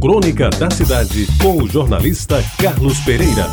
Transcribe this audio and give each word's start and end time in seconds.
Crônica 0.00 0.50
da 0.50 0.70
Cidade, 0.70 1.26
com 1.40 1.62
o 1.62 1.68
jornalista 1.68 2.44
Carlos 2.58 2.98
Pereira. 3.00 3.46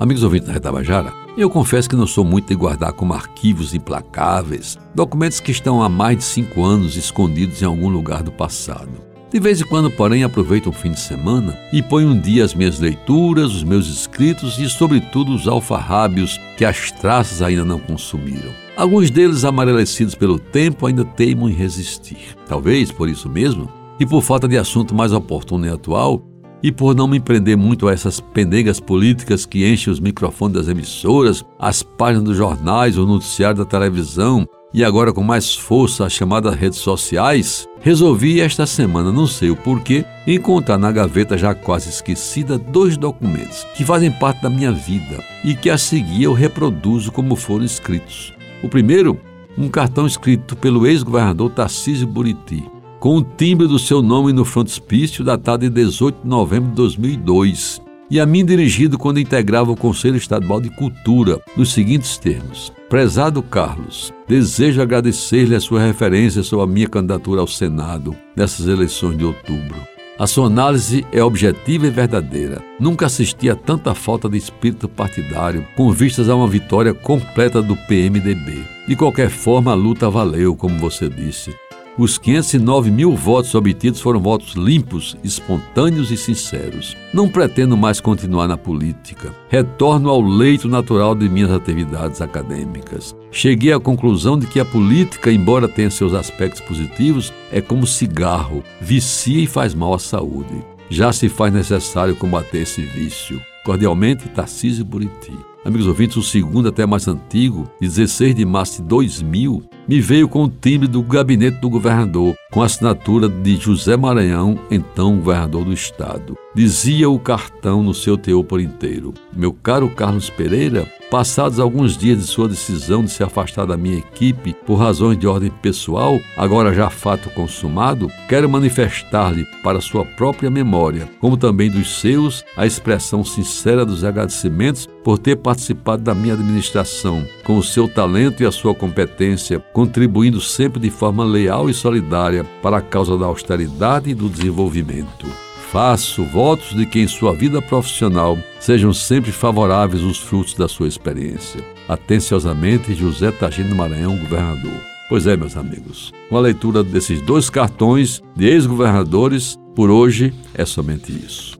Amigos 0.00 0.22
ouvintes 0.22 0.48
da 0.48 0.54
Retabajara, 0.54 1.12
eu 1.36 1.50
confesso 1.50 1.88
que 1.88 1.96
não 1.96 2.06
sou 2.06 2.24
muito 2.24 2.48
de 2.48 2.54
guardar 2.54 2.94
como 2.94 3.12
arquivos 3.12 3.74
implacáveis 3.74 4.78
documentos 4.94 5.38
que 5.38 5.52
estão 5.52 5.82
há 5.82 5.88
mais 5.88 6.16
de 6.16 6.24
cinco 6.24 6.64
anos 6.64 6.96
escondidos 6.96 7.60
em 7.60 7.66
algum 7.66 7.90
lugar 7.90 8.22
do 8.22 8.32
passado. 8.32 9.09
De 9.32 9.38
vez 9.38 9.60
em 9.60 9.64
quando, 9.64 9.88
porém, 9.88 10.24
aproveito 10.24 10.66
o 10.66 10.72
fim 10.72 10.90
de 10.90 10.98
semana 10.98 11.56
e 11.72 11.80
ponho 11.80 12.08
um 12.08 12.20
dia 12.20 12.44
as 12.44 12.52
minhas 12.52 12.80
leituras, 12.80 13.54
os 13.54 13.62
meus 13.62 13.86
escritos 13.86 14.58
e, 14.58 14.68
sobretudo, 14.68 15.32
os 15.32 15.46
alfarrábios 15.46 16.36
que 16.56 16.64
as 16.64 16.90
traças 16.90 17.40
ainda 17.40 17.64
não 17.64 17.78
consumiram. 17.78 18.50
Alguns 18.76 19.08
deles, 19.08 19.44
amarelecidos 19.44 20.16
pelo 20.16 20.36
tempo, 20.36 20.84
ainda 20.84 21.04
teimam 21.04 21.48
em 21.48 21.52
resistir. 21.52 22.36
Talvez 22.48 22.90
por 22.90 23.08
isso 23.08 23.28
mesmo, 23.28 23.70
e 24.00 24.06
por 24.06 24.20
falta 24.20 24.48
de 24.48 24.58
assunto 24.58 24.96
mais 24.96 25.12
oportuno 25.12 25.64
e 25.64 25.68
atual, 25.68 26.26
e 26.60 26.72
por 26.72 26.96
não 26.96 27.06
me 27.06 27.20
prender 27.20 27.56
muito 27.56 27.86
a 27.86 27.92
essas 27.92 28.18
pendegas 28.18 28.80
políticas 28.80 29.46
que 29.46 29.64
enchem 29.64 29.92
os 29.92 30.00
microfones 30.00 30.56
das 30.56 30.68
emissoras, 30.68 31.44
as 31.56 31.84
páginas 31.84 32.24
dos 32.24 32.36
jornais, 32.36 32.98
o 32.98 33.06
noticiário 33.06 33.58
da 33.58 33.64
televisão 33.64 34.44
e 34.72 34.84
agora 34.84 35.12
com 35.12 35.22
mais 35.22 35.54
força 35.54 36.06
as 36.06 36.12
chamadas 36.12 36.54
redes 36.54 36.78
sociais, 36.78 37.68
resolvi 37.80 38.40
esta 38.40 38.66
semana, 38.66 39.10
não 39.10 39.26
sei 39.26 39.50
o 39.50 39.56
porquê, 39.56 40.04
encontrar 40.26 40.78
na 40.78 40.92
gaveta 40.92 41.36
já 41.36 41.54
quase 41.54 41.88
esquecida 41.88 42.58
dois 42.58 42.96
documentos 42.96 43.64
que 43.76 43.84
fazem 43.84 44.10
parte 44.10 44.42
da 44.42 44.50
minha 44.50 44.72
vida 44.72 45.22
e 45.44 45.54
que 45.54 45.70
a 45.70 45.78
seguir 45.78 46.24
eu 46.24 46.32
reproduzo 46.32 47.10
como 47.10 47.36
foram 47.36 47.64
escritos. 47.64 48.32
O 48.62 48.68
primeiro, 48.68 49.18
um 49.58 49.68
cartão 49.68 50.06
escrito 50.06 50.56
pelo 50.56 50.86
ex-governador 50.86 51.50
Tarcísio 51.50 52.06
Buriti, 52.06 52.64
com 52.98 53.16
o 53.16 53.22
timbre 53.22 53.66
do 53.66 53.78
seu 53.78 54.02
nome 54.02 54.32
no 54.32 54.44
frontispício 54.44 55.24
datado 55.24 55.68
de 55.68 55.70
18 55.70 56.22
de 56.22 56.28
novembro 56.28 56.68
de 56.70 56.76
2002 56.76 57.89
e 58.10 58.18
a 58.18 58.26
mim 58.26 58.44
dirigido 58.44 58.98
quando 58.98 59.20
integrava 59.20 59.70
o 59.70 59.76
Conselho 59.76 60.16
Estadual 60.16 60.60
de 60.60 60.68
Cultura, 60.68 61.40
nos 61.56 61.72
seguintes 61.72 62.18
termos: 62.18 62.72
Prezado 62.88 63.42
Carlos, 63.42 64.12
desejo 64.26 64.82
agradecer-lhe 64.82 65.54
a 65.54 65.60
sua 65.60 65.80
referência 65.80 66.42
sobre 66.42 66.64
a 66.64 66.68
minha 66.68 66.88
candidatura 66.88 67.40
ao 67.40 67.46
Senado 67.46 68.16
nessas 68.34 68.66
eleições 68.66 69.16
de 69.16 69.24
outubro. 69.24 69.76
A 70.18 70.26
sua 70.26 70.48
análise 70.48 71.06
é 71.12 71.24
objetiva 71.24 71.86
e 71.86 71.90
verdadeira. 71.90 72.62
Nunca 72.78 73.06
assisti 73.06 73.48
a 73.48 73.56
tanta 73.56 73.94
falta 73.94 74.28
de 74.28 74.36
espírito 74.36 74.86
partidário 74.86 75.66
com 75.74 75.90
vistas 75.90 76.28
a 76.28 76.34
uma 76.36 76.46
vitória 76.46 76.92
completa 76.92 77.62
do 77.62 77.74
PMDB. 77.74 78.62
De 78.86 78.96
qualquer 78.96 79.30
forma, 79.30 79.70
a 79.70 79.74
luta 79.74 80.10
valeu, 80.10 80.54
como 80.54 80.78
você 80.78 81.08
disse. 81.08 81.54
Os 81.98 82.16
509 82.16 82.90
mil 82.90 83.14
votos 83.16 83.54
obtidos 83.54 84.00
foram 84.00 84.20
votos 84.20 84.54
limpos, 84.54 85.16
espontâneos 85.24 86.10
e 86.10 86.16
sinceros. 86.16 86.96
Não 87.12 87.28
pretendo 87.28 87.76
mais 87.76 88.00
continuar 88.00 88.46
na 88.46 88.56
política. 88.56 89.34
Retorno 89.48 90.08
ao 90.08 90.22
leito 90.22 90.68
natural 90.68 91.14
de 91.14 91.28
minhas 91.28 91.50
atividades 91.50 92.20
acadêmicas. 92.20 93.14
Cheguei 93.32 93.72
à 93.72 93.80
conclusão 93.80 94.38
de 94.38 94.46
que 94.46 94.60
a 94.60 94.64
política, 94.64 95.32
embora 95.32 95.68
tenha 95.68 95.90
seus 95.90 96.14
aspectos 96.14 96.60
positivos, 96.60 97.32
é 97.50 97.60
como 97.60 97.86
cigarro, 97.86 98.62
vicia 98.80 99.42
e 99.42 99.46
faz 99.46 99.74
mal 99.74 99.92
à 99.92 99.98
saúde. 99.98 100.64
Já 100.88 101.12
se 101.12 101.28
faz 101.28 101.52
necessário 101.52 102.16
combater 102.16 102.62
esse 102.62 102.82
vício. 102.82 103.40
Cordialmente, 103.64 104.28
Tarcísio 104.28 104.84
Buriti. 104.84 105.49
Amigos 105.62 105.86
ouvintes, 105.86 106.16
o 106.16 106.22
segundo, 106.22 106.70
até 106.70 106.86
mais 106.86 107.06
antigo, 107.06 107.70
16 107.82 108.34
de 108.34 108.46
março 108.46 108.80
de 108.80 108.88
2000, 108.88 109.62
me 109.86 110.00
veio 110.00 110.26
com 110.26 110.44
o 110.44 110.48
timbre 110.48 110.88
do 110.88 111.02
gabinete 111.02 111.60
do 111.60 111.68
governador, 111.68 112.34
com 112.50 112.62
a 112.62 112.64
assinatura 112.64 113.28
de 113.28 113.56
José 113.56 113.94
Maranhão, 113.94 114.58
então 114.70 115.18
governador 115.18 115.66
do 115.66 115.72
estado. 115.72 116.34
Dizia 116.54 117.10
o 117.10 117.18
cartão 117.18 117.82
no 117.82 117.92
seu 117.92 118.16
teor 118.16 118.42
por 118.42 118.58
inteiro: 118.58 119.12
Meu 119.36 119.52
caro 119.52 119.90
Carlos 119.90 120.30
Pereira, 120.30 120.90
passados 121.10 121.58
alguns 121.58 121.96
dias 121.96 122.18
de 122.18 122.24
sua 122.24 122.48
decisão 122.48 123.04
de 123.04 123.10
se 123.10 123.22
afastar 123.22 123.66
da 123.66 123.76
minha 123.76 123.98
equipe 123.98 124.54
por 124.64 124.76
razões 124.76 125.18
de 125.18 125.26
ordem 125.26 125.50
pessoal, 125.50 126.20
agora 126.36 126.72
já 126.72 126.88
fato 126.88 127.28
consumado, 127.30 128.10
quero 128.28 128.48
manifestar-lhe, 128.48 129.44
para 129.62 129.80
sua 129.80 130.04
própria 130.04 130.50
memória, 130.50 131.08
como 131.20 131.36
também 131.36 131.70
dos 131.70 132.00
seus, 132.00 132.44
a 132.56 132.64
expressão 132.64 133.24
sincera 133.24 133.84
dos 133.84 134.04
agradecimentos 134.04 134.88
por 135.02 135.18
ter 135.18 135.36
participado 135.36 136.02
da 136.02 136.14
minha 136.14 136.34
administração, 136.34 137.26
com 137.44 137.58
o 137.58 137.62
seu 137.62 137.88
talento 137.88 138.42
e 138.42 138.46
a 138.46 138.52
sua 138.52 138.74
competência, 138.74 139.58
contribuindo 139.72 140.40
sempre 140.40 140.78
de 140.78 140.90
forma 140.90 141.24
leal 141.24 141.68
e 141.68 141.74
solidária 141.74 142.44
para 142.62 142.78
a 142.78 142.82
causa 142.82 143.18
da 143.18 143.26
austeridade 143.26 144.10
e 144.10 144.14
do 144.14 144.28
desenvolvimento. 144.28 145.49
Faço 145.70 146.24
votos 146.24 146.74
de 146.74 146.84
que 146.84 146.98
em 146.98 147.06
sua 147.06 147.32
vida 147.32 147.62
profissional 147.62 148.36
sejam 148.58 148.92
sempre 148.92 149.30
favoráveis 149.30 150.02
os 150.02 150.18
frutos 150.18 150.54
da 150.54 150.66
sua 150.66 150.88
experiência. 150.88 151.64
Atenciosamente, 151.88 152.92
José 152.92 153.30
Tagino 153.30 153.76
Maranhão, 153.76 154.18
governador. 154.18 154.72
Pois 155.08 155.28
é, 155.28 155.36
meus 155.36 155.56
amigos, 155.56 156.12
com 156.28 156.36
a 156.36 156.40
leitura 156.40 156.82
desses 156.82 157.20
dois 157.22 157.48
cartões 157.48 158.20
de 158.34 158.48
ex-governadores, 158.48 159.56
por 159.76 159.90
hoje 159.90 160.34
é 160.54 160.64
somente 160.64 161.12
isso. 161.12 161.56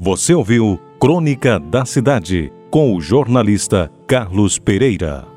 Você 0.00 0.32
ouviu 0.32 0.80
Crônica 0.98 1.60
da 1.60 1.84
Cidade 1.84 2.50
com 2.70 2.96
o 2.96 3.02
jornalista 3.02 3.90
Carlos 4.08 4.58
Pereira. 4.58 5.31